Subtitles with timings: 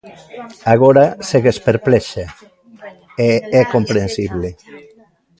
[0.73, 2.25] Agora segues perplexa,
[3.27, 3.29] e
[3.61, 4.49] é comprensible.